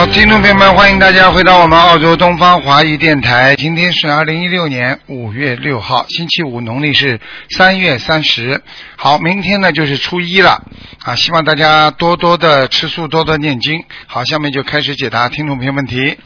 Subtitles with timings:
[0.00, 3.54] 好，听众朋友们，欢迎大家回到我们澳洲东方华语电台。
[3.54, 8.62] 今天是二零一六年五月六号，星期五，农历是三月三十。
[8.96, 10.62] 好，明天呢就是初一了
[11.04, 11.14] 啊！
[11.16, 13.84] 希望大家多多的吃素，多多念经。
[14.06, 16.18] 好，下面就开始解答听众朋友问题。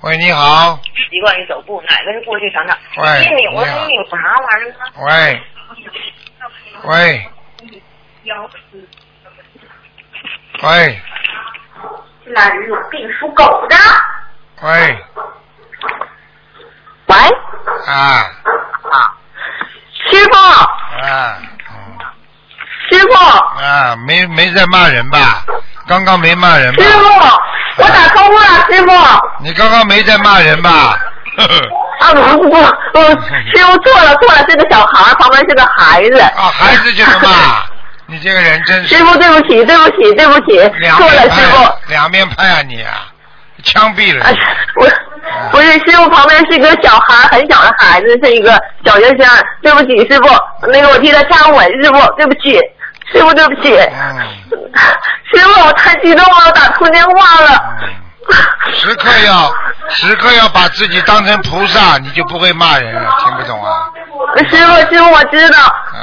[0.00, 0.80] 喂，你好。
[1.08, 2.76] 习惯于走步，哪个是过去常常？
[2.96, 3.70] 喂我你
[4.10, 4.76] 啥玩意儿呢？
[5.06, 5.40] 喂，
[6.82, 7.28] 喂，
[10.62, 11.02] 喂，
[12.26, 13.76] 那人有病属狗的。
[14.62, 15.04] 喂，
[17.06, 17.16] 喂，
[17.86, 19.14] 啊啊，
[20.10, 20.36] 师傅，
[21.06, 21.38] 啊，
[21.70, 21.98] 嗯
[22.90, 23.14] 师傅，
[23.62, 25.44] 啊，没没在骂人吧？
[25.86, 26.90] 刚刚没骂人吧师？
[26.90, 28.92] 傅，我打通了， 师傅。
[29.40, 30.98] 你刚刚没在骂人吧？
[32.00, 32.56] 啊不不不，
[32.94, 33.10] 嗯，
[33.54, 36.18] 师傅错了错了，是个小孩，旁边是个孩子。
[36.20, 37.62] 啊，孩子就是骂，
[38.06, 40.58] 你这个人真是师傅，对不起，对不起，对不起，
[40.90, 41.64] 错了，师傅。
[41.64, 43.08] 派，两面派啊你啊，
[43.64, 44.38] 枪毙了啊你！，
[44.80, 44.88] 我
[45.50, 48.52] 不是师傅旁边是一个小孩，很小的孩子，是一个
[48.84, 49.26] 小学生。
[49.62, 50.28] 对不起，师傅，
[50.68, 52.54] 那个我替他忏悔，师傅，对不起，
[53.12, 53.74] 师傅，对不起。
[53.76, 54.22] 嗯
[55.34, 57.76] 师傅，我太激动了，我打错电话了。
[57.82, 57.88] 嗯
[58.72, 59.52] 时刻要
[59.88, 63.10] 时刻要把自己当成菩萨，你就不会骂人了。
[63.24, 63.70] 听不懂啊？
[64.50, 65.58] 师傅，师傅，我知道，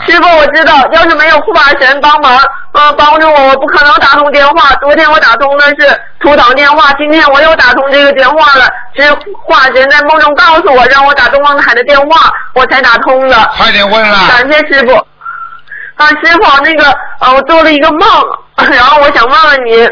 [0.08, 2.38] 师傅，我知道，要是没有护法神帮忙，
[2.72, 4.74] 呃，帮助我，我不可能打通电话。
[4.82, 8.68] 昨天我打通的是图腾电话，今天我又打通这个电话了。
[8.96, 13.36] 是护法神在梦中告诉我，让我打东方台的电话，我才打通的。
[13.58, 14.18] 快点问了！
[14.30, 14.96] 感谢师傅。
[15.96, 18.00] 啊，师傅，那个，呃，我做了一个梦，
[18.56, 19.88] 然后我想问问您，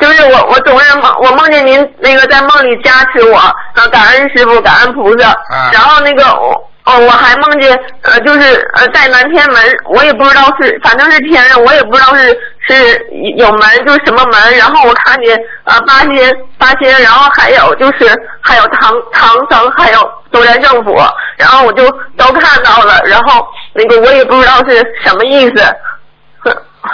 [0.00, 3.54] 就是我，我总是梦，我梦见您那个在梦里加持我，啊，
[3.92, 6.66] 感恩师傅，感恩菩萨，啊然后那个我。
[6.84, 12.28] 哦，我还梦见，呃，就是呃，在南天门，我也不知道是，反正是天上，我也不知道是
[12.66, 13.06] 是
[13.36, 14.56] 有门，就是什么门。
[14.56, 18.10] 然后我看见呃八仙八仙，然后还有就是
[18.40, 21.06] 还有唐唐僧，还有斗战胜佛，
[21.36, 25.62] 然后我就都看到了，然后那个我也不知道是什么意思。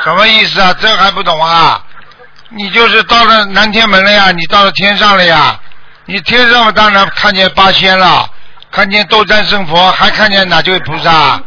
[0.03, 0.75] 什么意思啊？
[0.81, 1.81] 这还不懂啊？
[2.51, 5.59] 你就是到了南天门了呀，你到了天上了呀，
[6.05, 8.29] 你天上当然看见八仙了，
[8.71, 11.41] 看见斗战胜佛，还看见哪几位菩萨？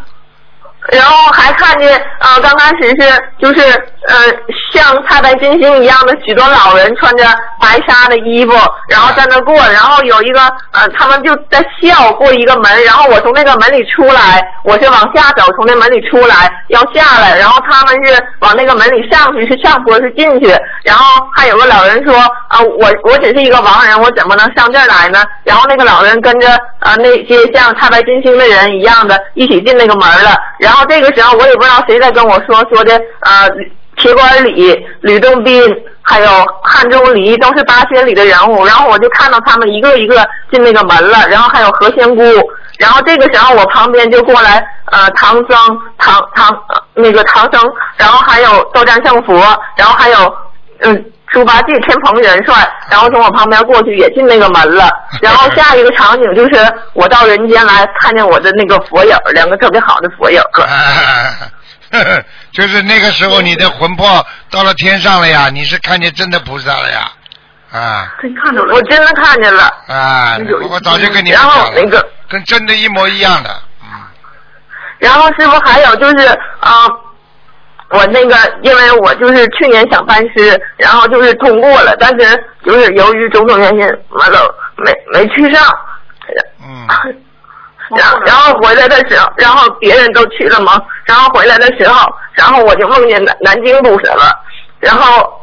[0.92, 3.62] 然后还看见呃，刚开始是就是
[4.08, 4.16] 呃，
[4.74, 7.26] 像太白金星一样的许多老人穿着
[7.62, 8.54] 白纱的衣服，
[8.88, 10.40] 然后在那过，然后有一个
[10.72, 20.48] 呃，他们就在笑过一个门，然后我从那个门里出来，我是往下走，从那门里出来要下来，然后他们是往那个门里上去，是上坡是进去，
[20.84, 22.16] 然后还有个老人说
[22.48, 25.24] 啊、我我只是一个亡人，我怎么能上这儿来呢？
[25.44, 26.48] 然后那个老人跟着
[26.80, 30.36] 呃那些像太白金星的人一样的，一起进那个门了。
[30.58, 33.50] 然然后这个时候我也不知道谁在跟我说说的呃
[33.98, 34.72] 铁拐李、
[35.02, 35.64] 吕洞宾
[36.04, 36.30] 还有
[36.62, 42.22] 汉钟离都是八仙里的人物，然后我就看到他们一个一个进那个门了，然后还有何仙姑，
[42.78, 45.58] 然后这个时候我旁边就过来呃唐僧、
[45.98, 46.56] 唐唐、
[46.94, 47.60] 那个唐僧，
[47.98, 49.34] 然后还有斗战胜佛，
[49.76, 50.38] 然后还有
[50.82, 51.04] 嗯。
[51.32, 54.90] 猪八戒、天蓬元帅，然后从我旁边过去也进那个门了，
[55.22, 60.42] 然后下一个场景就是我到人间来看见我的那个佛友，两个特别好的佛友。
[62.52, 67.12] 就是那个时候你的魂魄到了天上了呀，你是看见真的菩萨了呀，
[67.72, 69.64] 啊真看到了，我真的看见了。
[69.88, 70.38] 啊！
[70.70, 73.50] 我早就跟你们然后，那个，跟真的一模一样的，
[73.84, 73.90] 嗯
[75.00, 76.28] 然后师傅还有就是
[76.60, 76.86] 啊、
[77.92, 83.80] 我那个因为我就是去年想拜师，然后就是通过了，但是就是由于种种原因，
[84.10, 85.64] 完了没没去上。
[86.62, 86.86] 嗯，
[87.98, 94.32] 然后然后回来的时候，然后别人都去了嘛，然后回来的时候，然后我就梦见南南京菩萨了，
[94.80, 95.39] 然后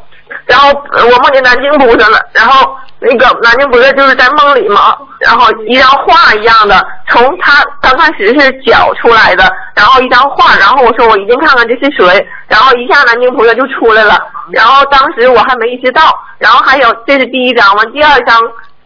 [0.47, 9.45] 然后我梦见南京菩萨了，然后那个南京菩萨就是在梦里嘛，然后一张画一样的，从他刚开始是脚出来的，
[9.75, 14.19] 然后一张画，然后我说我一定看看这是谁，然后一下南京菩萨就出来了，
[14.51, 16.03] 然后当时我还没意识到，
[16.39, 18.41] 然后还有这是第一张嘛，第二张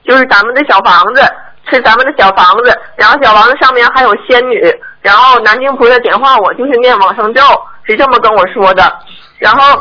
[0.04, 1.22] 就是咱们的小房子。
[1.70, 4.60] 是咱们的小房子，然后小房子上面还有仙女，
[5.02, 7.42] 然后南京菩萨点化我就是念往生咒，
[7.84, 8.90] 是这么跟我说的。
[9.38, 9.78] 然后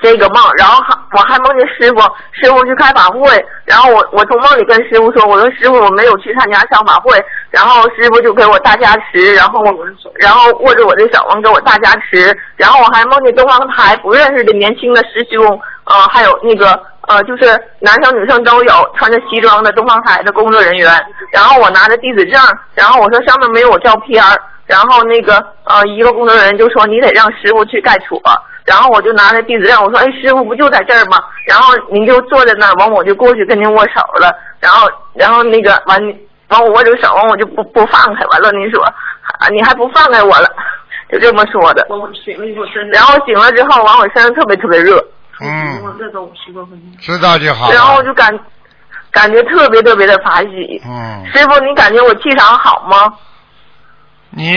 [0.00, 0.82] 这个梦，然后
[1.12, 2.00] 我还梦见师傅，
[2.32, 7.18] 师傅去开法会，然后我我从梦里跟师傅说，我说师傅我没有去参加上法会，
[7.50, 9.62] 然后师傅就给我大加持，然后
[10.16, 15.42] 然后握着我的小王给我大加持，然后我还梦见东方台不认识的年轻的师兄，
[15.84, 17.46] 呃，还有那个呃，就是
[17.80, 20.92] 男生女生都有穿着西装的东方台的工作人员，
[21.32, 22.38] 然后我拿着地址证，
[22.74, 24.22] 然后我说上面没有我照片，
[24.68, 28.20] 然后那个呃一个工作人员就说你得让师傅去盖戳。
[28.64, 31.16] 然后我就拿着地址让，我说：“哎，师傅不就在这儿吗？”
[31.48, 34.30] 然后您就坐在那儿，完我就过去跟您握手了。
[34.60, 35.98] 然后，然后那个完，
[36.48, 38.26] 完我握着手，完我就不不放开。
[38.26, 40.46] 完了，您说，啊，你还不放开我了？
[41.10, 41.86] 就这么说的。
[42.92, 45.02] 然后醒了之后，完我身上特别特别热。
[45.40, 45.80] 嗯。
[47.00, 47.72] 知道就好。
[47.72, 48.38] 然后我就感
[49.10, 50.78] 感觉特别特别的法喜。
[50.84, 51.24] 嗯。
[51.32, 53.10] 师傅，你感觉我气场好吗？
[54.38, 54.56] 你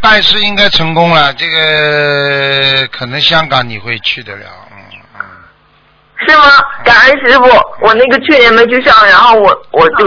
[0.00, 4.76] 拜师应该成功了，这个可能香港你会去得了，嗯
[5.14, 5.20] 嗯。
[6.26, 6.44] 是吗？
[6.84, 7.44] 感恩师傅，
[7.80, 10.04] 我那个去年没去上，然后我我就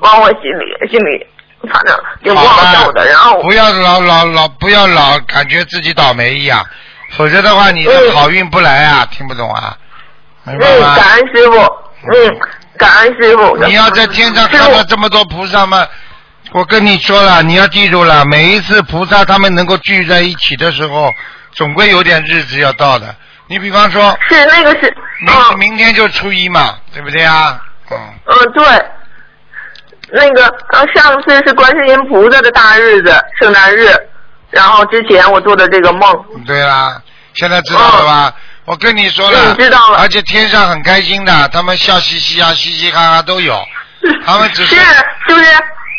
[0.00, 1.26] 往我心里心里，
[1.72, 3.06] 反正就不好受的。
[3.06, 6.62] 然后不要老老老不要老感觉自己倒霉一样，
[7.12, 9.08] 否则的话你的好运不来啊！
[9.10, 9.78] 听不懂啊？
[10.44, 11.58] 嗯，感恩师傅，
[12.12, 12.40] 嗯，
[12.76, 13.56] 感恩师傅。
[13.64, 15.86] 你要在天上看到这么多菩萨吗？
[16.52, 21.12] 我跟你说了，你要记住了，每一次菩萨他们能够聚在一起的时候，
[21.52, 23.14] 总归有点日子要到的。
[23.46, 24.94] 你比方说，是那个是，
[25.56, 27.60] 明明天就初一嘛，对不对啊？
[27.90, 27.98] 嗯。
[28.26, 28.64] 嗯，对。
[30.14, 33.88] 那个呃，上次是观世音菩萨的大日子，圣诞日，
[34.50, 36.24] 然后之前我做的这个梦。
[36.46, 37.00] 对啦，
[37.32, 38.34] 现在知道了吧？
[38.66, 39.98] 我跟你说了，知道了。
[39.98, 43.58] 而且天上很开心的，他们笑嘻嘻啊，嘻嘻哈哈都有。
[44.26, 44.74] 他们只是。
[44.74, 44.82] 是，
[45.26, 45.44] 不是。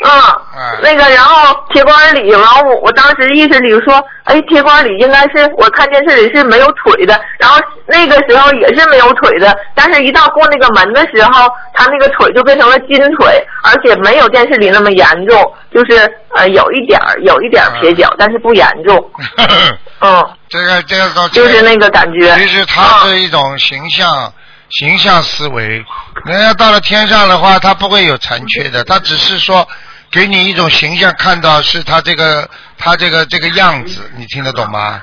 [0.04, 7.58] 嗯，那个，然后铁拐李，然后我我当时意识里说，哎，铁拐李应该是我看电视里是没有腿的，然后
[7.88, 15.96] 那个时候也是没有腿的，但是一到过那个门的时候，他那个腿就变成了金腿，而且没有电视里那么严重，就是
[16.36, 19.12] 呃有一点儿有一点撇脚，但是不严重。
[20.02, 22.36] 嗯，这个这个就是那个感觉。
[22.36, 24.34] 其实它是一种形象。
[24.80, 25.86] 形象思维，
[26.26, 29.68] 人家到了天上的话，他不会有残缺的，他只是说
[30.14, 35.02] 给你一种形象，看到是他这个他这个这个样子，你听得懂吗？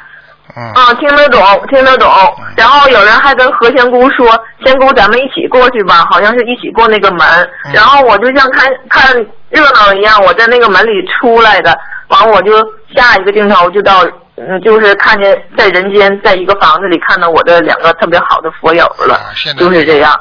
[0.57, 0.73] 嗯。
[0.73, 2.09] 啊，听得懂，听得懂。
[2.57, 4.27] 然后有人还跟何仙姑说
[4.65, 7.27] ：“仙姑，咱们一起过去吧，好像是一起过那个门。”
[7.75, 9.15] 然后我就像看看
[9.49, 10.91] 热闹一样，我在那个门里
[11.21, 11.77] 出来的，
[12.09, 12.53] 完我就
[12.95, 14.07] 下一个镜头就到。
[14.43, 19.21] 嗯，就是看见在人间，在一个房子里看到我的两个特别好的佛友了，
[19.59, 20.19] 就是这样。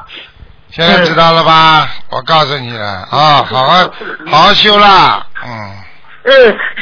[0.72, 1.88] 现在知道了吧？
[2.10, 3.92] 我告诉你了啊，好好
[4.30, 5.72] 好好修啦，嗯。
[6.24, 6.32] 嗯，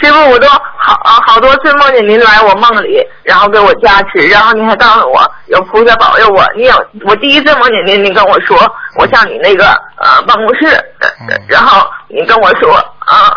[0.02, 6.44] 师傅，我都好好多次梦见您来我梦里，然后给我加持，然后您还告诉我有菩萨保佑我。
[6.56, 6.74] 你有
[7.06, 8.58] 我第一次梦见您，您跟我说
[8.98, 9.68] 我上你那个
[10.02, 10.84] 呃办公室，
[11.48, 13.32] 然后你跟我说啊。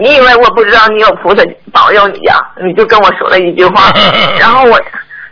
[0.00, 1.42] 你以为我不知道你有菩萨
[1.72, 2.38] 保佑你呀？
[2.62, 3.90] 你就跟我说了一句话，
[4.38, 4.78] 然后我，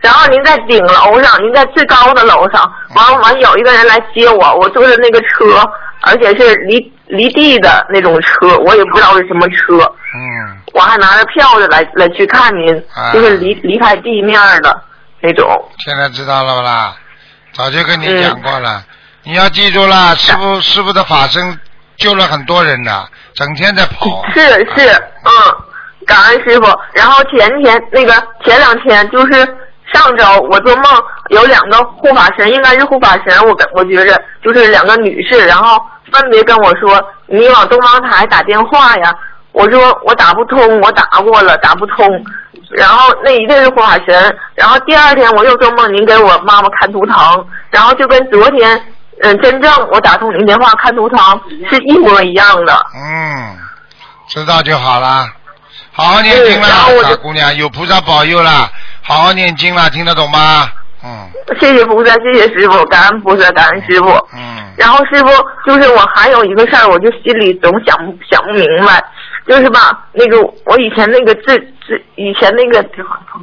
[0.01, 5.69] 然后您在顶楼上，您在最高的楼上，完完有一个人来接我，我坐的那个车，
[6.03, 9.77] 而且是离离地的那种车，我也不知道是什么车。
[10.15, 10.57] 嗯。
[10.75, 14.83] 我还拿着票子来来去看您，就是离离开地面的
[15.21, 15.49] 那种。
[15.79, 16.95] 现在知道了不啦？
[17.53, 18.85] 早就跟你讲过了，
[19.23, 21.59] 你要记住了，师傅师傅的法身
[21.97, 23.07] 救了很多人呢。
[23.35, 24.23] 整天在跑。
[24.35, 24.41] 是
[24.77, 24.91] 是，
[25.25, 25.33] 嗯，
[26.07, 26.67] 感恩师傅。
[26.93, 28.13] 然后前天那个
[28.45, 29.57] 前两天就是
[29.97, 30.85] 上周，我做梦
[31.31, 35.81] 有两个护法神，应该是护法神，我感我觉着就是两个女士，然后
[36.13, 39.15] 分别跟我说：“你往东方台打电话呀。”
[39.53, 42.07] 我说：“我打不通，我打过了，打不通。”
[42.77, 44.39] 然后那一定是护法神。
[44.55, 48.81] 然后第二天我又做梦，您给我妈妈看图腾，然后就跟昨天。
[49.23, 51.19] 嗯，真正我打通您电话看图腾
[51.71, 52.87] 是一模一样的。
[52.95, 53.57] 嗯，
[54.29, 55.27] 知道就好了，
[55.91, 56.69] 好好念经了，
[57.03, 58.69] 大姑娘有菩萨保佑了，
[59.07, 60.67] 好好念经了，听得懂吗？
[61.05, 61.31] 嗯。
[61.61, 64.09] 谢谢菩萨，谢谢师傅，感恩菩萨，感恩师傅。
[64.35, 64.67] 嗯。
[64.77, 65.29] 然后师傅，
[65.65, 67.97] 就是我还有一个事儿，我就心里总想
[68.29, 69.01] 想不明白，
[69.47, 72.83] 就是吧，那个我以前那个自自以前那个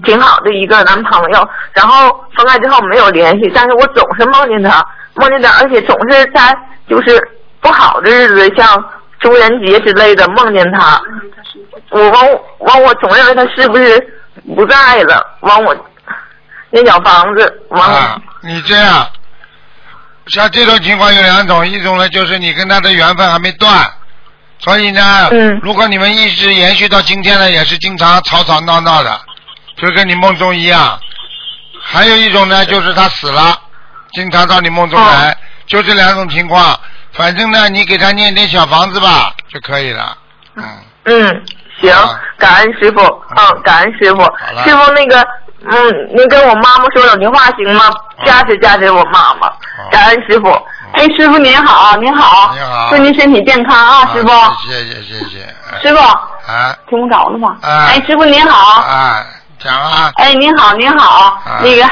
[0.04, 4.86] 挺好的一个男朋友，然后分开之后没有联系，但是我总是梦见他。
[5.16, 6.54] 梦见他，而且总是在
[6.90, 7.18] 就是
[7.62, 8.84] 不好的日子，像
[9.20, 11.02] 中元节之类的梦见他。
[11.90, 12.26] 我往
[12.60, 13.96] 往我总认为他是不是
[14.56, 15.38] 不在了？
[15.42, 15.76] 往我
[16.70, 17.94] 那小房子往。
[17.94, 19.08] 啊，你这样，
[20.28, 23.86] 像这种情况有两种，一种呢就是你跟他的缘分还没断，
[24.60, 29.22] 所以呢，嗯，如果你们一直延续到今天呢，也是经常吵吵闹闹的，
[29.78, 31.00] 就跟你梦中一样。
[31.82, 33.60] 还有一种呢，就是他死了。
[34.14, 35.36] 经常到你梦中来，
[35.66, 36.80] 就这两种情况。
[37.14, 40.18] 反正呢，你给他念点小房子吧，就可以了。
[40.56, 40.66] 嗯，
[41.06, 41.46] 嗯，
[41.82, 41.92] 行，
[42.38, 44.22] 感恩师傅，嗯，感恩师傅。
[44.64, 45.20] 师傅那个，
[45.66, 47.86] 嗯，您跟我妈妈说两句话行吗？
[48.26, 49.52] 加持加持我妈妈，
[49.92, 50.50] 感恩师傅。
[50.94, 54.30] 哎，师傅您好，您好，您好祝您身体健康啊，师傅。
[54.68, 55.56] 谢谢谢谢。
[55.82, 57.58] 师傅，啊听不着了吗？
[57.62, 58.82] 啊哎，师傅您好。
[58.82, 59.26] 啊，
[59.58, 60.12] 讲啊。
[60.18, 61.84] 哎，您好，您好，啊那个，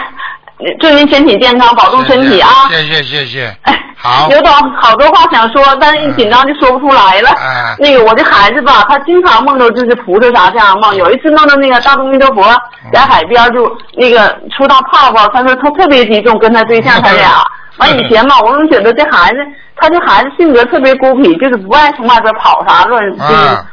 [0.79, 2.69] 祝您身体健康，保重身体啊。
[2.69, 3.57] 谢谢谢谢。
[3.63, 7.29] 哎，好有种好多话想说，但是一紧张就说不出来了。
[7.31, 10.95] 哎那个我的孩子吧，他经常梦到就是菩萨啥这样梦。
[10.95, 12.43] 有一次梦到那个大东弥陀佛
[12.91, 14.27] 在海边就那个
[14.57, 17.43] 出大泡泡，他说他特别激动，跟他对象 他俩。
[17.77, 19.37] 完以前嘛，我总觉得这孩子，
[19.77, 23.65] 他这孩子性格特别孤僻，就是不爱从外边跑啥乱，就是、啊，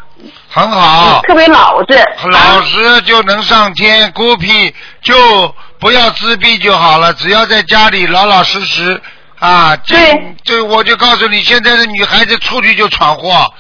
[0.51, 1.21] 很好。
[1.23, 1.99] 特别老实。
[2.31, 5.15] 老实就能上天，孤僻就
[5.81, 7.13] 不要自闭就好了。
[7.15, 9.01] 只要在家里老老实实
[9.39, 13.53] 啊，这对这我就告诉你，现在的女孩子出去就闯祸，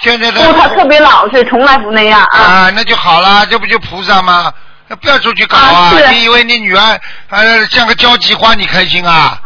[0.00, 2.38] 现在的不，她特别老实，从来不那样啊。
[2.38, 4.52] 啊，那就好了，这不就菩萨吗？
[4.86, 5.92] 那不要出去搞啊！
[5.94, 7.00] 啊你以为你女儿
[7.30, 9.40] 呃像个交际花，你开心啊？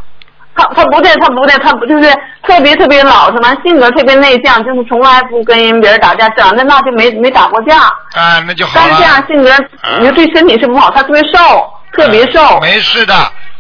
[0.57, 7.79] 她她不对，她不对，她不就是特别特别老实，嘛性格特别内向，就是从来不跟人别人打架，长在那就没没打过架。
[8.15, 9.25] 啊，那就好但是这样。
[9.29, 9.57] 性格，
[10.01, 12.59] 你说对身体是不好，她特别瘦，特别瘦。
[12.61, 13.15] 没事的，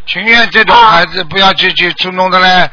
[0.08, 2.68] 情愿这种啊孩子不要去去去弄的嘞。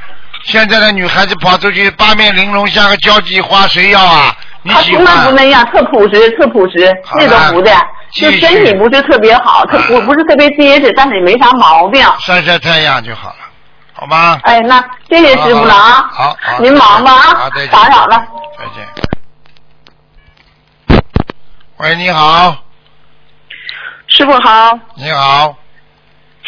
[0.46, 4.36] 现在的女孩子跑出去八面玲珑，像个交际花，谁要啊？
[4.62, 5.32] 你喜他从来不？
[5.32, 7.72] 那样，特朴实，特朴实，那都不的。
[8.12, 12.06] 就身体不是特别好，特不啊不是特别结实，但是也没啥毛病。
[12.20, 13.36] 晒晒太阳就好了，
[13.94, 14.40] 好吗？
[14.44, 16.10] 哎，那谢谢师傅了啊！
[16.12, 18.26] 好好您忙吧啊好再见，打扰了。
[18.58, 18.88] 再见。
[21.78, 22.56] 喂，你好，
[24.08, 25.56] 师傅好，你好，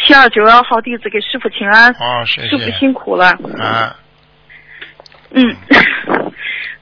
[0.04, 2.78] 七二九幺号弟子给师傅请安，哦，谢师傅。
[2.78, 3.26] 辛苦了。
[3.58, 3.96] 啊
[5.30, 5.54] 嗯，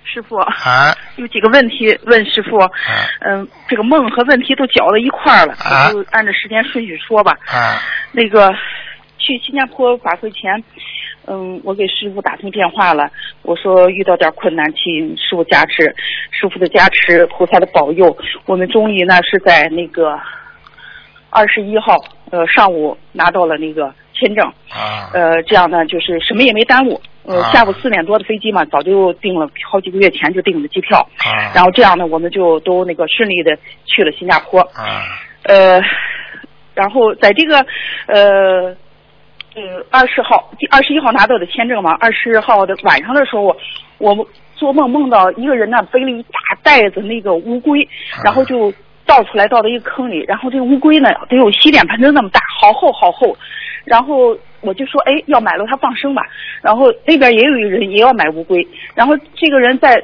[0.04, 2.58] 师傅啊有几个问题问师傅。
[2.58, 2.70] 啊
[3.20, 5.54] 嗯，这个梦和问题都搅到一块儿了，
[5.90, 7.32] 就按照时间顺序说吧。
[7.46, 7.82] 啊
[8.12, 8.54] 那个
[9.18, 10.62] 去新加坡法会前，
[11.26, 13.11] 嗯，我给师傅打通电话了，
[13.42, 15.82] 我说遇到点困难，请师傅加持，
[16.30, 20.16] 师傅的加持，菩萨的保佑，我们终于呢是在那个
[21.30, 21.97] 二十一号
[22.30, 27.00] 呃上午拿到了那个签证，啊呃，这样呢就是什么也没耽误。
[27.25, 31.00] 呃，啊下午四点多的飞机嘛，早就订了，好几个月前就订的机票。
[31.18, 34.61] 啊然后这样呢，我们就都那个顺利的去了新加坡。
[34.61, 35.02] 啊
[35.42, 35.80] 呃，
[36.75, 37.59] 然后在这个
[38.06, 38.76] 呃
[39.54, 43.56] 呃二十号、第二十一号拿到的签证嘛，二十号的晚上的时候，
[43.99, 47.87] 我做梦梦到一个人呢背了一大袋子那个乌龟，
[48.25, 48.73] 然后就
[49.06, 53.36] 倒出来倒到一个坑里，然后这个乌龟呢得有洗脸盆子那么大，好厚好厚，
[53.84, 56.22] 然后我就说哎要买了它放生吧，
[56.60, 60.02] 然后那边也有一个人也要买乌龟，然后这个人在。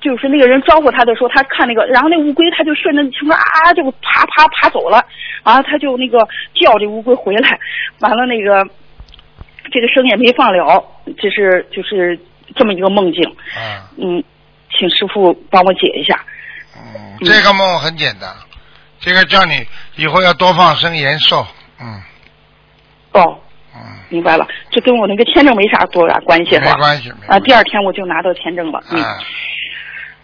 [0.00, 5.04] 就是那个人招呼他的时候，他看那个，然后那乌龟他就顺着青啊就爬爬爬走了，
[5.42, 6.20] 完了他就那个
[6.54, 7.58] 叫这乌龟回来，
[7.98, 8.64] 完了那个
[9.72, 10.80] 这个声也没放了，
[11.18, 12.16] 这是就是
[12.54, 13.24] 这么一个梦境，
[13.56, 14.22] 啊嗯，
[14.70, 16.24] 请师傅帮我解一下。
[16.78, 18.28] 嗯，这个梦很简单，
[19.00, 19.66] 这个叫你
[19.96, 21.46] 以后要多放生延寿，
[21.80, 22.02] 嗯
[23.12, 23.38] 哦，
[23.74, 26.72] 嗯，明白了，这跟我那个签证没啥多大关系没。
[26.74, 28.82] 关系，没啊，关系第二天我就拿到签证了。
[28.90, 29.02] 嗯。
[29.02, 29.18] 啊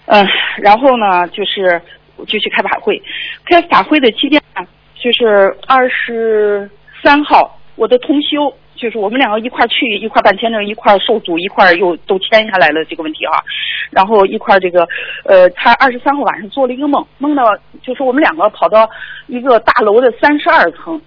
[0.06, 0.22] 嗯，
[0.58, 1.80] 然后呢，就是
[2.26, 3.02] 就去开法会，
[3.46, 4.62] 开法会的期间呢，
[4.94, 6.70] 就是二十
[7.02, 13.42] 三号，我的通修，就是我们两个一块去，一块办签证，一块受阻，一块又都签下来了这个问题哈。
[13.90, 14.86] 然后一块这个，
[15.24, 17.42] 呃，他二十三号晚上做了一个梦，梦到
[17.82, 18.86] 就是我们两个跑到
[19.26, 21.00] 一个大楼的三十二层，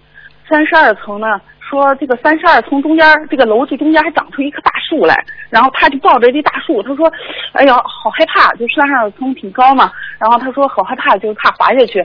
[0.49, 7.11] 三十二层呢，说这个三十二层中间这个楼子中间还长出一棵大树来，然后他就抱着这大树，他说
[7.53, 12.03] ：“哎呀，好害怕，就三十二层挺高嘛。”然后他说：“好害怕，就是怕滑下去。”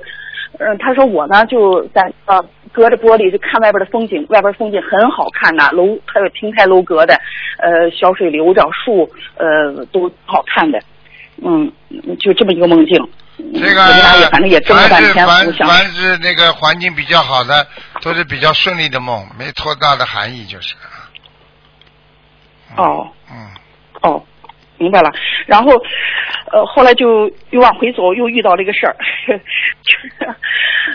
[0.59, 7.15] 嗯，他说我呢就在呃隔着玻璃就看外边的风景，外边风景很好看呐，楼还有亭台楼阁的，
[7.59, 10.81] 呃小水流着，树呃都好看的，
[11.43, 11.73] 嗯，
[12.19, 12.97] 就这么一个梦境。
[13.39, 13.83] 嗯这个
[14.31, 17.67] 反正也争了半天，凡凡是那个环境比较好的，
[18.01, 20.75] 都是比较顺利的梦，没多大的含义就是。
[22.77, 23.09] 哦。
[23.31, 23.49] 嗯
[24.03, 24.23] 哦，
[24.83, 25.11] 明白了。
[25.47, 25.71] 然后，
[26.51, 28.97] 呃，后来就又往回走，又遇到了一个事儿，
[29.29, 30.27] 就是，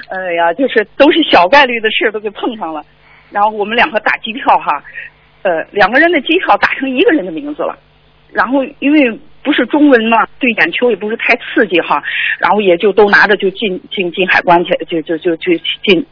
[0.10, 2.84] 哎呀，就是都是小概率的事都给碰上了。
[3.32, 4.84] 然后我们两个打机票哈，
[5.44, 7.78] 呃，两个人的机票打成一个人的名字了。
[8.34, 12.04] 然后因为不是中文嘛，对眼球也不是太刺激哈，
[12.40, 15.54] 然后也就都拿着就进进进海关去，就就就就
[15.84, 16.06] 进，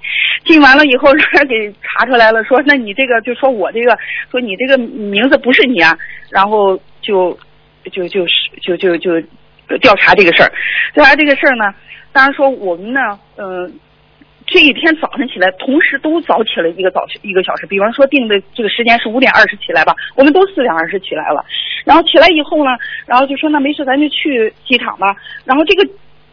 [0.46, 3.98] 进完了以后，让人给查出来了，说那你这个就说我这个
[4.32, 5.98] 说你这个名字不是你啊，
[6.32, 7.38] 然后就
[7.92, 9.12] 就就是就就就
[9.68, 10.52] 呃调查这个事儿。
[10.94, 11.74] 调查这个事儿呢，
[12.12, 13.00] 当然说我们呢，
[13.38, 13.80] 嗯、
[14.46, 17.66] 这一天早晨起来，同时都早起了一个早一个小时。
[17.66, 21.44] 比方说定的这个时间是五点二十起来吧，我们都四点二十起来了。
[21.84, 22.72] 然后起来以后呢，
[23.06, 25.16] 然后就说那没事，咱就去机场吧。
[25.46, 25.88] 然后这个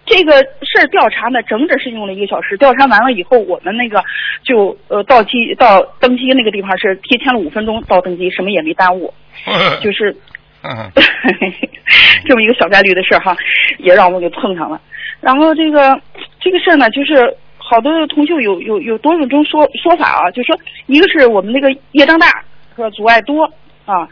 [0.04, 0.32] 这个
[0.62, 2.56] 事儿调查呢，整整是用了一个小时。
[2.56, 4.02] 调查完了以后，我们那个
[4.42, 9.12] 就呃到机到登机那个地方是提前了五分钟到登机，什么也没耽误。
[9.82, 10.14] 就是
[10.62, 10.90] 嗯
[12.26, 13.37] 这么一个小概率的事儿哈，
[13.78, 14.81] 也让我们给碰上了。
[15.21, 16.00] 然后这个
[16.40, 22.26] 这个事儿呢，就是好多同学有有有多种说说法啊，就说一个是我们那个业障大，
[22.75, 23.45] 和阻碍多
[23.85, 24.09] 啊，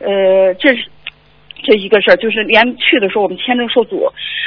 [0.00, 0.84] 呃，这是
[1.62, 3.96] 这一个事儿，就是连去的时候我们签证受阻；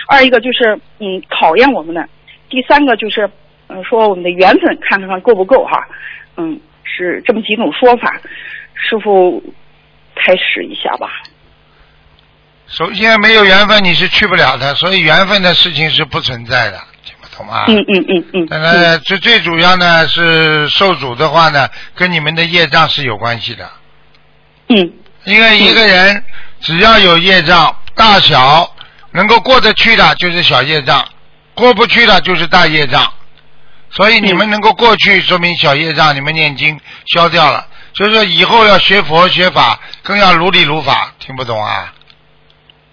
[0.07, 2.01] 二一个就是嗯考验我们的；
[2.49, 3.29] 第三个就是
[3.67, 5.87] 嗯说我们的缘分看看够不够哈，
[6.37, 8.19] 嗯是这么几种说法。
[8.73, 9.41] 师傅
[10.15, 11.09] 开始一下吧。
[12.67, 17.65] 首先没有缘分你是去不了的，所以缘分的事情是不存在的，听不懂啊？
[17.67, 18.47] 嗯嗯嗯嗯。
[18.49, 23.69] 那么最最主要呢是受阻的话呢，跟你们的业障是有关系的。
[24.69, 24.93] 嗯
[25.25, 26.23] 因为一个人
[26.59, 28.75] 只要有业障，大小
[29.11, 31.03] 能够过得去的就是小业障，
[31.55, 33.11] 过不去的就是大业障。
[33.89, 36.79] 所以你们能够过去，说明小业障你们念经
[37.13, 37.65] 消掉了。
[37.95, 41.13] 所以说以后要学佛学法，更要如理如法。
[41.17, 41.91] 听不懂啊？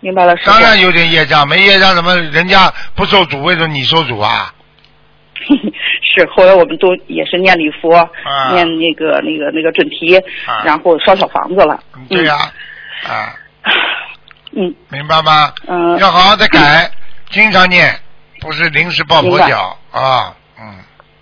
[0.02, 0.50] 明白了，师傅。
[0.50, 4.52] 当然有点业障，没业障怎么人家不受阻，为什么你受阻啊？
[6.14, 10.16] 是，后来我们都也是念礼佛，啊念那个那个那个准提，
[10.46, 11.80] 啊然后烧小房子了。
[11.96, 12.36] 嗯对呀、
[13.08, 13.34] 啊，
[14.54, 15.52] 嗯明白吗？
[15.68, 16.90] 嗯要好好的改，
[17.30, 17.98] 经常念，
[18.40, 20.34] 不是临时抱佛脚啊。
[20.60, 20.74] 嗯，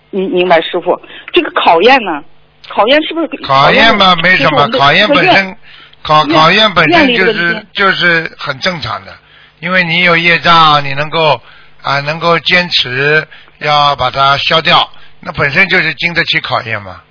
[0.09, 0.99] 明明白师傅，
[1.31, 2.23] 这个考验呢？
[2.69, 5.25] 考验是不是考验嘛没什么，考验本。
[5.31, 5.57] 身
[6.03, 9.13] 考考验本身就是就是很正常的，
[9.59, 11.39] 因为你有业障，你能够
[11.81, 13.25] 啊能够坚持
[13.59, 17.01] 要把它消掉，那本身就是经得起考验嘛。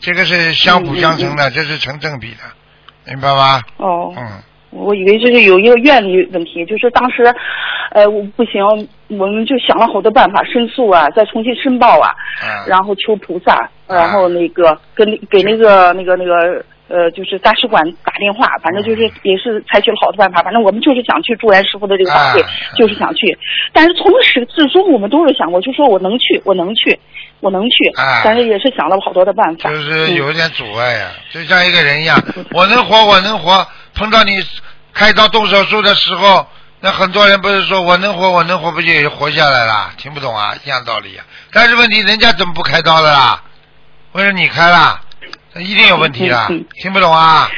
[0.00, 2.38] 这个是相辅相成的，这是成正比的，
[3.04, 3.60] 明白吗？
[3.76, 7.22] 哦，嗯，我以为这是有一个愿力问题，就是当时，
[7.90, 8.64] 呃，我不行，
[9.08, 12.08] 我们就想了好多办法，申诉啊，再重新申报啊，
[12.40, 23.38] 啊然后求菩萨，然后那个跟给那个那个那个呃，就是大使馆打电话，反正就是也是采取了好多办法，反正我们就是想去祝愿师傅的这个法会啊，就是想去。
[23.72, 26.98] 但是从始至终我们都是想过，就说我能去，我能去，
[27.38, 29.70] 我能去啊，但是也是想了好多的办法。
[29.70, 34.32] 就是有嗯一点阻碍呀、就像一个人一样，我能活，我能活，碰到你
[34.92, 36.44] 开刀动手术的时候，
[36.80, 39.92] 那很多人不是说我能活，我能活，不就也活下来了？
[39.96, 41.24] 听不懂啊，一样道理啊。
[41.52, 43.40] 但是问题，人家怎么不开刀的啦？
[44.12, 45.00] 为什么你开了？
[45.54, 46.46] 那一定有问题啊！
[46.50, 47.48] 嗯嗯嗯听不懂啊？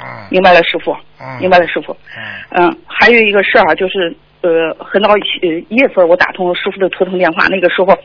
[0.00, 1.92] 嗯明白了，师傅，嗯，明白了，师傅。
[2.16, 7.96] 嗯嗯，还有一个事儿啊，就是呃，很早以前呃一月份我打通了师傅的头疼电话，那个时候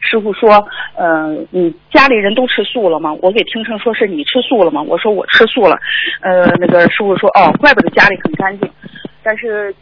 [0.00, 0.66] 师傅说，
[0.96, 3.12] 呃，你家里人都吃素了吗？
[3.22, 4.82] 我给听成说是你吃素了吗？
[4.82, 5.78] 我说我吃素了，
[6.22, 8.68] 呃，那个师傅说哦，怪不得家里很干净，
[9.22, 9.74] 但是。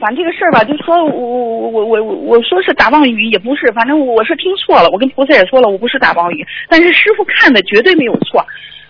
[0.00, 8.44] 反正这个事儿吧，就说我我我我我我说是打妄语也不是，反正我是听错了，我跟菩萨也说了，我不是打妄语，但是师傅看的绝对没有错，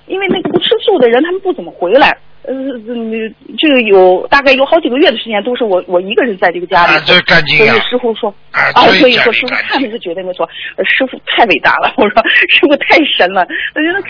[0.07, 14.04] 因为那个不吃素的人他们不怎么回来，呃，嗯这个有大概有好几个月的时间都是我我一个人在这个家里，啊这干净所以师傅说啊啊，所以说师傅看的是绝对没错，呃师傅太伟大了，我说师傅太神了，我觉得。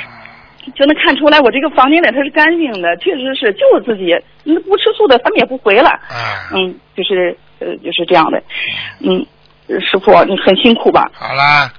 [0.74, 5.90] 就能看出来，我这个房间里它是干净的，确实是就我自己，那不吃素的他们也不回来。
[6.09, 8.42] 啊，嗯，就是呃，就是这样的。
[9.00, 9.24] 嗯，
[9.68, 11.11] 呃师傅，你很辛苦吧？
[11.12, 11.70] 好啦，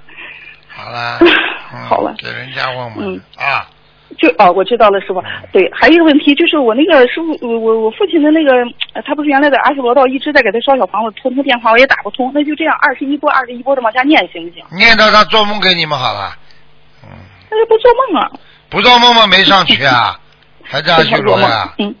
[0.68, 1.18] 好啦，
[1.74, 3.66] 嗯好了给人家问问嗯啊，
[4.18, 5.22] 就哦，我知道了，师傅。
[5.52, 8.52] 对，还有一个问题就是我那个师傅，我我我父亲的那个，
[8.94, 14.64] 呃他不是原来在阿修罗道一直在给他烧小房子，通通电话我也打不通，那就这样二十一波二十一波的往下念行不行？
[14.76, 16.32] 念到他做梦给你们好了，
[17.04, 17.10] 嗯，
[17.50, 18.30] 那就不做梦啊，
[18.68, 20.18] 不做梦梦没上去啊，
[20.64, 21.72] 还在阿修罗呀，。
[21.78, 21.94] 嗯，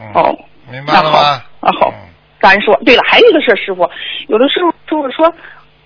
[0.00, 0.38] 嗯哦，
[0.70, 1.18] 明白了吗？
[1.60, 2.06] 啊好嗯
[2.38, 2.84] 感恩师傅。
[2.84, 3.88] 对了，还有一个事儿，师傅，
[4.28, 5.34] 有的师傅师傅说，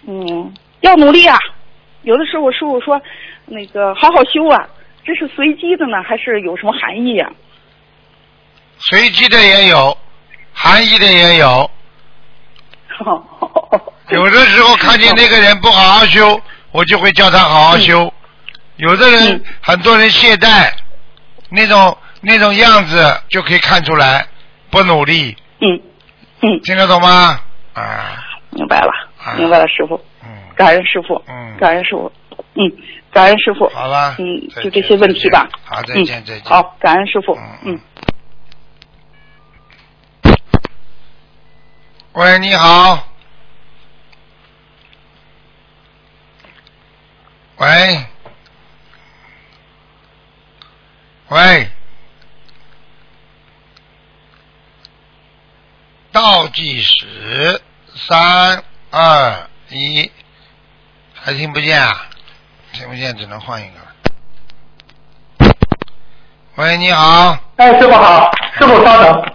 [0.07, 1.37] 嗯，要努力啊；
[2.03, 3.00] 有的时候师傅说，
[3.46, 4.66] 那个好好修啊。
[5.03, 7.31] 这是随机的呢，还是有什么含义呀、
[8.79, 9.96] 随机的也有，
[10.53, 11.70] 含义的也有。
[14.11, 16.38] 有的时候看见那个人不好好修，
[16.72, 18.12] 我就会叫他好好修。
[18.81, 20.73] 有的人嗯，很多人懈怠，
[21.51, 24.27] 那种那种样子就可以看出来
[24.71, 25.81] 不努力，嗯
[26.40, 27.40] 嗯，听得懂吗？
[27.75, 28.90] 啊，明白了
[29.23, 31.57] 啊，明白了，师傅，嗯，感恩师傅，嗯。
[31.59, 32.11] 感恩师傅，
[32.55, 32.73] 嗯，
[33.12, 35.47] 感恩师傅，好了，嗯，就这些问题吧。
[35.66, 36.05] 好，再嗯。
[36.05, 36.45] 见，再见。
[36.45, 37.79] 好，，感恩师傅，嗯。
[40.25, 40.35] 嗯。
[42.14, 43.07] 喂，你好。
[47.59, 48.10] 喂。
[51.31, 51.69] 喂。
[56.11, 57.61] 倒计时，
[57.95, 60.11] 三二一，
[61.14, 62.07] 还听不见啊？
[62.73, 65.55] 听不见，只能换一个了。
[66.57, 67.38] 喂，你好。
[67.59, 69.33] 哎，师傅好，师傅稍等。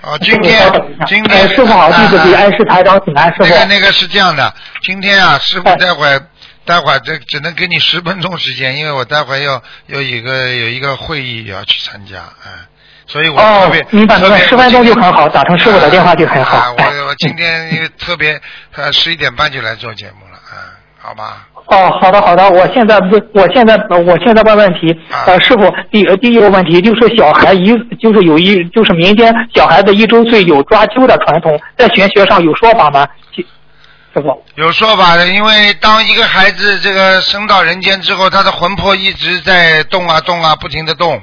[0.00, 0.72] 哦，今天
[1.06, 3.44] 今天哎，师傅好，弟子给恩师台长请安，师傅。
[3.44, 6.26] 那个那个是这样的，今天啊，师傅待会儿
[6.64, 12.52] 待会儿这只能给你十分钟时间，因为我待会儿要有一个有一个会议要去参加，嗯，
[13.06, 16.56] 所以我特别哦，明白明白，特别十分钟就很好，打成师傅的电话就很好。
[16.56, 18.40] 啊，我我今天因为特别
[18.74, 21.48] 呃十一点半就来做节目了，啊，好吧。
[21.66, 33.06] 哦，好的好的，我现在不，我现在呃我现在问问题，啊呃，师傅，第第一个问题就是小孩一就是有一就是民间小孩子一周岁有抓阄的传统，在玄学上有说法吗？
[34.14, 34.44] 师傅。
[34.54, 41.20] 有说法的，因为当一个孩子这个生到人间之后，他的魂魄一直在动啊动啊，不停的动，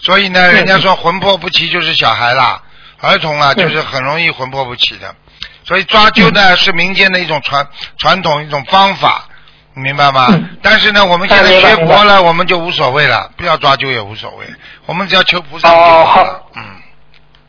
[0.00, 2.60] 所以呢，人家说魂魄不齐就是小孩啦，
[3.00, 5.14] 儿童啊就是很容易魂魄不齐的，
[5.64, 7.66] 所以抓阄呢是民间的一种传
[7.98, 9.26] 传统一种方法，
[9.74, 10.26] 明白吗？
[10.30, 10.58] 嗯？
[10.60, 14.46] 但是呢，我们现在学佛了，我们就无所谓了，不要抓阄也无所谓，
[14.86, 16.32] 我们只要求菩萨就哦好了。
[16.32, 16.81] 好，嗯。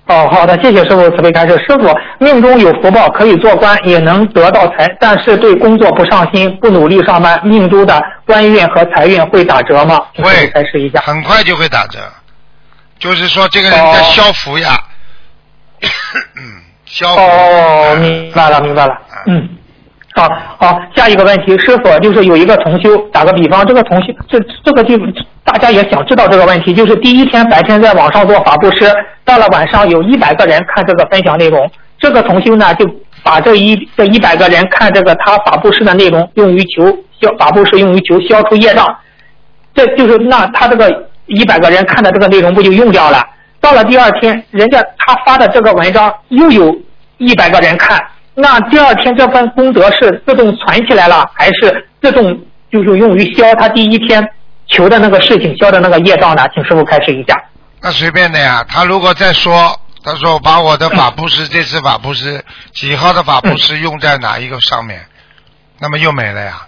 [0.05, 1.57] 哦，好的，谢谢师傅慈悲开示。
[1.59, 1.89] 师傅，
[2.19, 9.99] 命中有福报，可以做官，也能得到财，但是对工作不上心，不努力上班，命中的官运和财运会打折吗？
[10.15, 10.99] 会傅开示一下。
[11.01, 11.99] 很快就会打折，
[12.99, 14.77] 就是说这个人在消福呀，
[16.35, 17.21] 嗯，消福。
[17.21, 18.93] 哦，明白了，明白了。
[19.27, 19.49] 嗯，
[20.15, 24.97] 好好，下一个问题，师傅就是有一个同修，打个比方，这个同修这这个就
[25.43, 28.91] 大家也想知道这个问题，就是第一天白天在网上做法布施，
[29.25, 32.87] 到了晚上有一百个人看这个分享内容，这个同修呢就
[33.23, 36.85] 把这一这一百个人看这个他法布施的内容用于求
[37.19, 38.95] 消法布施用于求消除业障，
[39.73, 43.23] 这就是那他这个一百个人看的这个内容不就用掉了？
[43.59, 46.75] 到了第二天，人家他发的这个文章又有
[47.17, 47.97] 一百个人看，
[48.35, 52.23] 那第二天这份功德是自动存起来了，还是自动
[52.71, 54.27] 就是用于消他第一天
[54.67, 56.47] 求的那个事情消的那个业障呢？
[56.53, 57.39] 请师傅开始一下。
[57.79, 65.05] 那随便的呀，他如果再说，他说把我的法布施，这次法布施几号的法布施用在哪一个上面，
[65.79, 66.67] 那么又没了呀。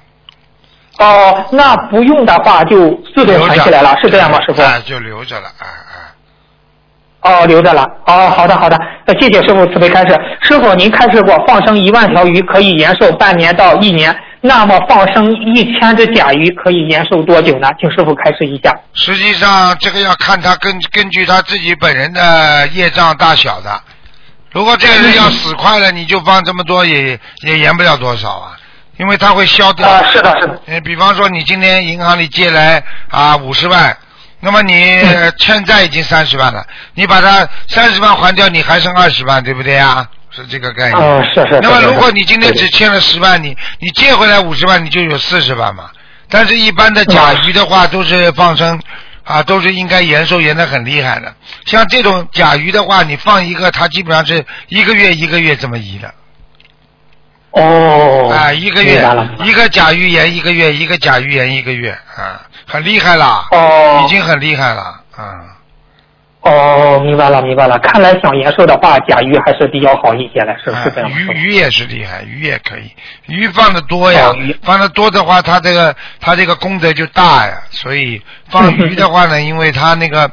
[0.99, 4.61] 哦，那不用的话就自动存起来了，是这样吗，师傅？
[4.61, 5.84] 哎，就留着了，哎哎。
[7.25, 7.83] 哦，留着了。
[8.05, 10.15] 哦，好的好的，那谢谢师傅慈悲开示。
[10.43, 17.67] 师傅，您开示过放生一万条鱼可以延寿半年到一年，那么放生一千只甲鱼可以延寿多久呢？
[17.79, 18.71] 请师傅开示一下。
[18.93, 23.81] 实际上，这个要看他根根据他自己本人的业障大小的。
[24.51, 28.51] 如果这个人要死快了，你就放这么多也也延不了多少啊，
[28.97, 29.85] 因为他会消掉。
[29.85, 30.61] 啊，是的，是的。
[30.67, 33.97] 嗯，比方说你今天银行里借来啊五十万，
[34.45, 40.07] 那么你呃欠债已经三十万了，你把它三十万还掉，你还剩二十万，对不对啊？
[40.29, 41.23] 是这个概念。
[41.63, 45.89] 那么如果你今天只欠了十万，你你借回来五十万，你就有四十万嘛。
[46.29, 48.79] 但是，一般的甲鱼的话，都是放生
[49.23, 51.33] 啊，都是应该延寿延的很厉害的。
[51.65, 56.13] 像这种甲鱼的话，你放一个，它基本上是一个月一个月这么移的。
[57.51, 58.29] 哦。
[58.31, 59.07] 啊，一个月
[59.43, 64.03] 一个甲鱼延一个月，一个甲鱼延一个月啊，很厉害了，哦。
[64.03, 65.51] 已经很厉害了啊。
[66.41, 67.79] 哦，明白了，明白了。
[67.79, 71.17] 看来想延寿的话，甲鱼还是比较好一些的，是这样吗。
[71.17, 72.91] 鱼鱼也是厉害，鱼也可以，
[73.25, 77.57] 鱼放的多呀放的多的话，它这个它这个功德就大呀。
[77.71, 80.29] 所以放鱼的话呢，因为它那个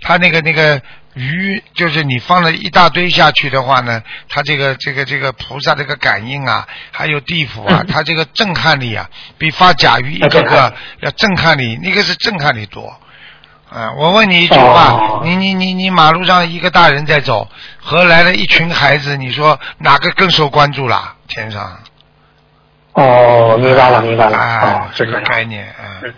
[0.00, 0.80] 它那个那个
[1.14, 12.96] 鱼，就是你放了一大堆下去的话呢，它这个这个这个菩萨这个感应啊，还有地府啊，嗯它这个震撼力啊，比发甲鱼一个个要震撼力，那个是震撼力多。
[13.70, 17.48] 啊，我问你一句话，哦你你你你马路上一个大人在走，
[17.80, 21.16] 和来了一群孩子，你说哪个更受关注啦？
[21.26, 21.78] 天上。
[22.92, 24.36] 哦，明白了，明白了。
[24.36, 25.18] 啊哦，，这个。
[25.22, 26.14] 概念，嗯，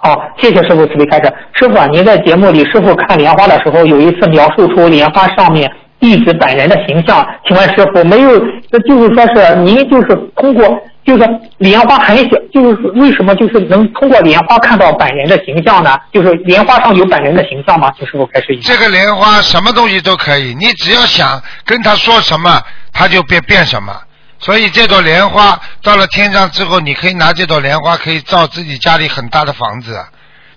[0.00, 1.32] 好，谢谢师傅慈悲开示。
[1.54, 7.26] 师傅，您在节目里，师傅看莲花的时候，有一次描述出莲花上面弟子本人的形象。
[7.46, 8.30] 请问师傅，没有，
[8.70, 10.64] 那就是说是您就是通过，
[11.04, 15.98] 就是莲花很小，就是为什么就是能通过莲花看到本人的形象呢？
[16.12, 17.92] 就是莲花上有本人的形象吗？
[17.98, 18.72] 请师傅开示一下。
[18.72, 23.92] 这个莲花什么东西都可以，你只要想跟他说什么，他就变变什么。
[24.40, 30.06] 所以这朵莲花到了天上之后，你可以拿这朵莲花可以造自己家里很大的房子，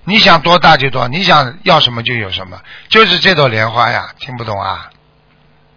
[0.05, 4.89] 你想多大就多，你想要什么就有什么，就是这朵莲花呀，听不懂啊？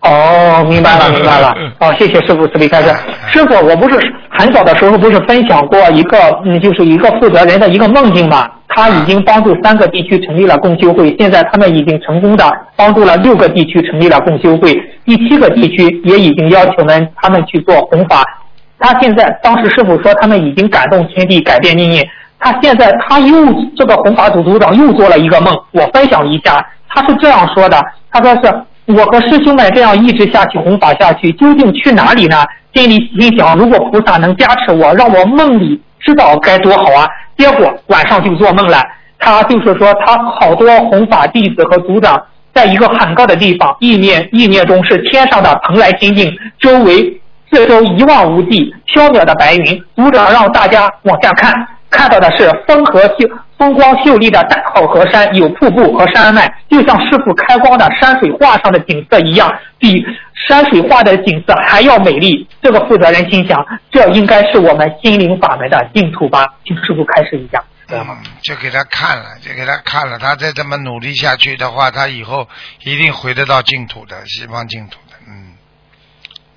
[0.04, 1.54] 哦，明白了，明白了。
[1.80, 2.94] 哦，谢谢师傅慈悲开示。
[3.32, 8.46] 师傅，我不是很早的时候不是分享过一个，嗯，就是一个负责人的一个梦境嘛？
[8.68, 12.44] 他已经帮助三个地区成立了共修会，现在他们已经成功的
[12.76, 18.22] 帮助了六个地区成立了共修会，第七个地区也已经要求们他们去做弘法。
[18.78, 22.02] 他现在当时师傅说他们已经感动天地，改变命运。
[22.38, 23.34] 他现在他又
[23.74, 26.62] 这个弘法组组长又做了一个梦，我分享一下。
[26.90, 27.80] 他是这样说的，
[28.12, 28.54] 他说是。
[28.86, 32.44] 我和师兄们这样一直下去弘法下去，究竟去哪里呢？
[32.74, 37.08] 心里心想，如果菩萨能加持我，让我梦里知道该多好啊！
[37.38, 38.82] 结果晚上就做梦了。
[39.18, 42.20] 他就是说，他好多弘法弟子和组长
[42.52, 47.20] 在一个很高的地方，意念意念中是天上的蓬莱仙境，周围
[47.50, 49.82] 四周一望无际，飘渺的白云。
[49.96, 51.54] 组长让大家往下看。
[51.94, 60.04] 看到的是风和秀风光秀丽的大好河山，有瀑布和山脉，就像师傅开光的山水画上的景色一样，比
[60.48, 62.46] 山水画的景色还要美丽。
[62.60, 66.44] 这个负责人心想，这应该是我们心灵法门的净土吧？
[66.66, 67.62] 请师傅开始一下。
[67.90, 68.04] 嗯，
[68.42, 72.48] 就给他看了，就给他看了，他再这么努力下去的话，他以后
[72.82, 75.16] 一定回得到净土的，西方净土的。
[75.28, 75.53] 嗯。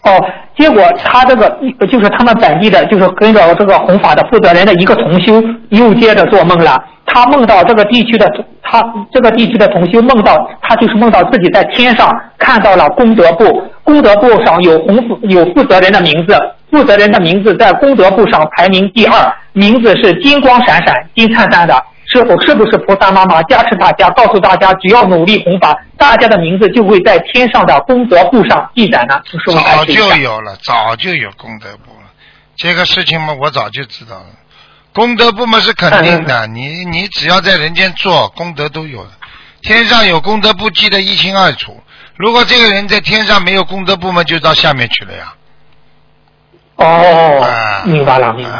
[0.08, 0.26] 哦，
[0.58, 1.50] 结果他这个
[1.91, 6.82] 就是他们本地的，就是跟着这个弘法的负责人的一个同修，又接着做梦了。
[7.06, 8.30] 他梦到这个地区的
[8.62, 16.38] 他这个地区的同修梦到他就是梦到自己在天上看到了功德簿，功德簿上有红有负责人的名字，
[16.72, 19.13] 负责人的名字在功德簿上排名第二，
[19.54, 21.74] 名字是金光闪闪、金灿灿的。
[22.10, 29.22] 师傅是不是菩萨妈妈加持大家，告诉大家只要努力弘法，大家的名字就会在天上的功德簿上记载呢？
[29.54, 32.10] 早就有了，早就有功德簿了。
[32.56, 34.26] 这个事情嘛，我早就知道了。
[34.93, 39.12] 功德簿嘛是肯定的，你你只要在人间做，功德都有的。
[39.62, 41.78] 天上有功德簿，记得一清二楚。
[42.15, 45.34] 如果这个人在天上没有功德簿嘛，就到下面去了呀。
[46.78, 48.60] 哦，明白了，明白。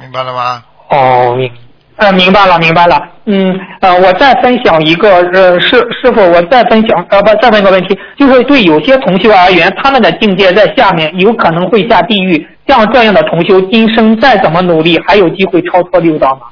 [0.00, 0.64] 明白了吗？
[0.88, 1.52] 哦，明。
[1.98, 3.08] 嗯，明白了，明白了。
[3.24, 12.48] 嗯，呃，我再分享一个，呃，师师傅，我再分享，呃，不，再问一个问题，就是对有些同修而言，他们的境界在下面，有可能会下地狱。
[12.68, 16.42] 像这样的同修，今生再怎么努力，还有机会超脱六道吗？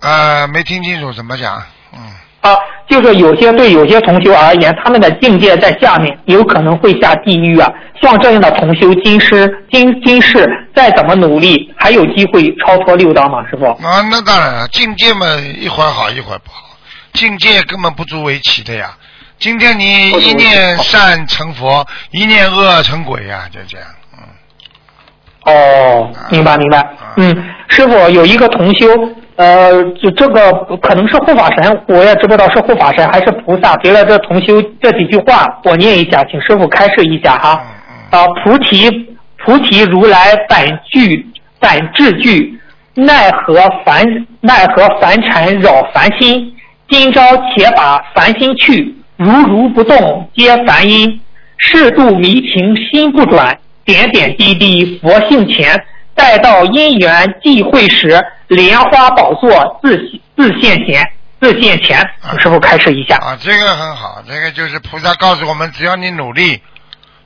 [0.00, 1.62] 呃，没听清楚，怎么讲？
[1.94, 1.98] 嗯。
[2.40, 2.56] 啊，
[2.88, 7.68] 就是有些对有些同修而言，他们的境界在下面，有可能会下地狱啊。
[8.00, 13.44] 像这样的同修，今师今今世再怎么努力，还有机会超脱六道吗？
[13.50, 13.66] 师傅？
[13.84, 15.26] 啊，那当然了，境界嘛，
[15.60, 16.76] 一会儿好一会儿不好，
[17.12, 18.96] 境界根本不足为奇的呀。
[19.40, 23.86] 今天你一念善成佛，一念恶成鬼呀，就这样。
[25.48, 26.02] 嗯。
[26.02, 26.86] 哦，明白明白。
[27.16, 28.86] 嗯，师傅有一个同修。
[29.36, 30.50] 呃，这这个
[30.82, 37.62] 可能是护法神，我也知不知道是护法神还是菩萨给了这同修这几句话，我念一下，请师傅开示一下哈。
[38.10, 38.90] 啊，菩提
[39.36, 41.24] 菩提如来反具
[41.60, 42.58] 反智具，
[42.94, 44.04] 奈何凡
[44.40, 46.52] 奈何凡尘扰凡心？
[46.90, 47.20] 今朝
[47.54, 51.20] 且把凡心去，如如不动皆凡因。
[51.58, 53.56] 适度迷情心不转，
[53.88, 55.82] 点点滴滴佛性前。
[56.14, 59.96] 待到因缘际会时，莲花宝座自
[60.36, 61.96] 自现前，自现前。
[62.40, 63.16] 师傅开示一下。
[63.18, 66.60] 啊，这个很好，这个就是菩萨告诉我们，只要你努力，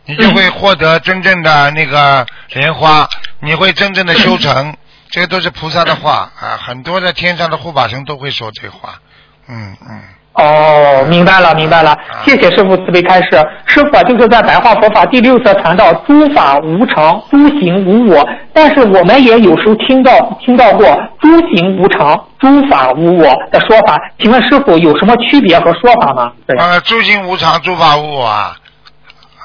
[0.04, 3.08] 你就会获得真正的那个莲花，
[3.40, 4.76] 你会真正的修成。
[5.10, 9.00] 这个都是菩萨的话啊，很多的天上的护法神都会说这话。
[9.48, 10.02] 嗯嗯。
[10.34, 13.28] 哦，明白了，明白了，谢谢师傅慈悲开示。
[13.66, 20.86] 师傅就是在白话佛法第六册谈到诸法无常，诸行无我，但是我们也有时候听到听到过
[21.20, 26.32] 诸行无常，诸法无我的说法，请问师傅有什么区别和说法吗？
[26.58, 28.56] 呃，诸行无常，诸法无我啊。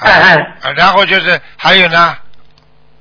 [0.03, 0.73] 哎哎。
[0.77, 2.15] 然后就是还有呢？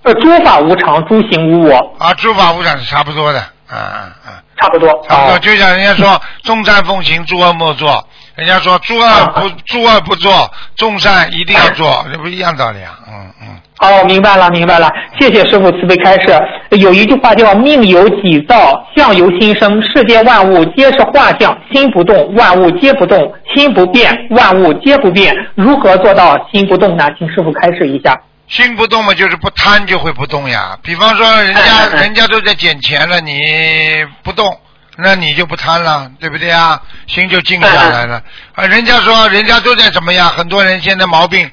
[0.03, 1.97] 呃，诸法无常，诸行无我。
[1.99, 4.43] 啊，诸法无常是差不多的，啊啊啊。
[4.61, 12.99] 差不多，差不多，就像人家说 “众善奉行，诸恶莫作”，人家说“诸恶不诸恶不做，众善一定要做”， 这不一样道理啊？
[13.09, 13.49] 嗯嗯。
[13.79, 14.91] 哦，明白了，明白了，
[15.21, 16.35] 谢谢师傅慈悲开示。
[16.71, 23.21] 有一句话叫“命由己造，相由心生”，世间万物皆是画像，心不动，万物皆不动；
[23.55, 25.35] 心不变，万物皆不变。
[25.55, 27.07] 如何做到心不动呢？
[27.19, 28.17] 请师傅开示一下。
[28.49, 30.79] 心不动嘛，就是不贪就会不动呀。
[30.83, 34.61] 比方说，人家人家都在捡钱了，你不动，
[34.97, 36.81] 那你就不贪了，对不对啊？
[37.07, 38.23] 心就静下来了。
[38.55, 40.29] 啊，人家说人家都在怎么样？
[40.31, 41.51] 很多人现在毛病，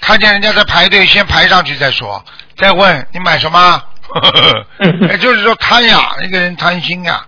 [0.00, 2.22] 看见人家在排队，先排上去再说，
[2.56, 3.82] 再问你买什么？
[5.08, 7.24] 也 就是说贪呀，一个人贪心呀。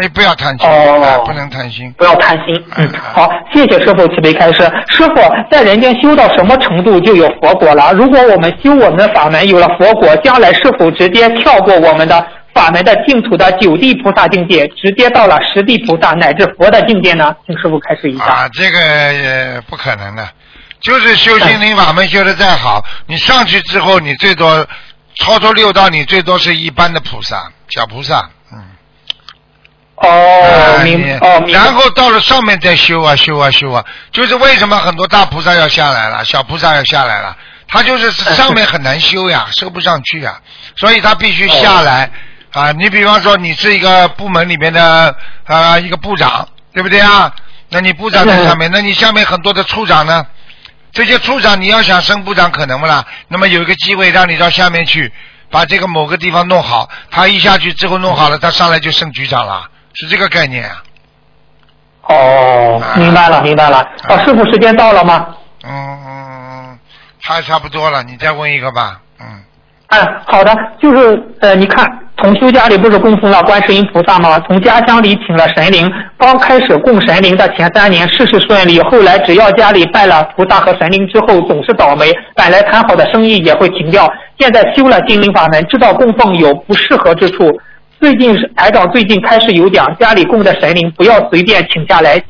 [0.00, 1.92] 哎，不要贪心，哦哎不能贪心。
[1.98, 2.54] 不要贪心。
[2.76, 4.58] 嗯嗯，好，谢谢师傅慈悲开示。
[4.88, 5.14] 师傅
[5.50, 7.92] 在人间修到什么程度就有佛果了？
[7.92, 17.34] 如果我们修我们的法门有了佛果，将来是否直接跳过我们的法门的净土的九地菩萨境界，直接到了十地菩萨乃至佛的境界呢？
[17.46, 18.24] 请师傅开示一下。
[18.24, 20.28] 啊，这个呃不可能的，
[20.80, 24.66] 就是修心灵法门修的再好，你上去之后，你最多
[25.16, 28.30] 超出六道，你最多是一般的菩萨，小菩萨，嗯。
[29.96, 37.36] 哦，明哦，明然后到了上面再修啊修啊修啊，就是为什么很多大菩萨要下来了，小菩萨要下来了，
[37.68, 40.40] 他就是上面很难修呀， 修不上去呀，
[40.76, 42.10] 所以他必须下来
[42.52, 42.72] 啊。
[42.72, 47.32] 你比方说你是一个部门里面的啊一个部长，对不对啊？
[47.70, 50.26] 那你部长在上面，那你下面很多的处长呢？
[50.92, 53.04] 这些处长你要想升部长可能不啦？
[53.26, 55.12] 那么有一个机会让你到下面去，
[55.50, 60.82] 把这个某个地方弄好，他一下去之后弄好了，他上来就升局长了，是这个概念啊。
[62.08, 63.80] 哦，明白了，明白了。
[64.08, 65.26] 哦，师傅，时间到了吗？
[65.66, 66.78] 嗯
[67.22, 69.00] 差差不多了，你再问一个吧。
[69.18, 69.26] 嗯，
[69.88, 71.86] 嗯，好的，就是呃，你看
[72.18, 74.38] 同修家里不是供奉了观世音菩萨吗？
[74.40, 84.06] 从家乡里请了神灵，刚开始供神灵的前三年事事顺利，后来只要家里拜了菩萨和神灵之后，总是倒霉，本来谈好的生意也会停掉。
[84.38, 87.50] 现在修了心灵法门，知道供奉有不适合之处。
[88.04, 92.22] 最近是台长最近开始有讲，家里供的神灵不要随便请下来，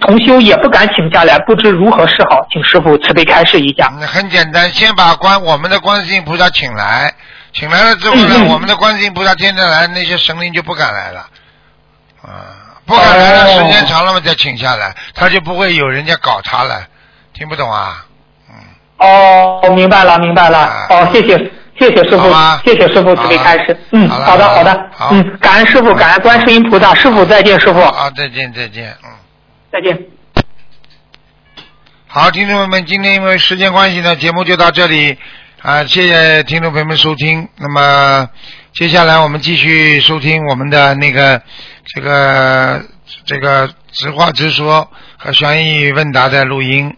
[0.00, 3.92] 同修也不敢请下来，不知如何是好，请师傅慈悲开示一下。
[4.00, 7.12] 那很简单，先把观我们的观世音菩萨请来，
[7.52, 11.20] 请来了之后呢，我们的观世音菩萨天天来，那些神灵就不敢来了。
[12.22, 16.82] 啊，不敢来了，哦时间长了嘛再请下来，他就不会有人家搞他了。
[17.34, 18.06] 听不懂啊？
[18.48, 18.56] 嗯，
[19.06, 20.86] 哦，明白了，明白了啊。
[20.88, 21.50] 哦，谢谢，
[21.80, 22.30] 谢谢师傅
[22.62, 23.74] 谢谢师傅慈悲开示。
[23.92, 24.90] 嗯，好的，好的。
[25.12, 29.10] 嗯，感恩师傅，感恩观世音菩萨，师傅再见，师傅啊，再见再见，嗯。
[29.72, 29.98] 再见。
[32.06, 35.16] 好，听众朋友们，今天因为时间关系呢，节目就到这里
[35.62, 37.48] 啊，谢谢听众朋友们收听。
[37.56, 38.28] 那么
[38.74, 41.40] 接下来我们继续收听我们的那个
[41.94, 42.82] 这个
[43.24, 46.94] 这个直话直说和悬疑问答的录音。